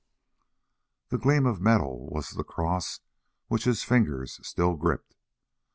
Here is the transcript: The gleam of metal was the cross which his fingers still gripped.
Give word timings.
The 1.09 1.19
gleam 1.19 1.45
of 1.45 1.61
metal 1.61 2.09
was 2.09 2.31
the 2.31 2.43
cross 2.43 3.01
which 3.49 3.65
his 3.65 3.83
fingers 3.83 4.39
still 4.41 4.73
gripped. 4.75 5.13